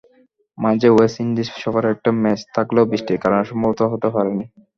[0.57, 4.45] মাঝে West Indies সফরে একটা ম্যাচ থাকলেও বৃষ্টির কারণে সম্ভবত হতে পারেনি।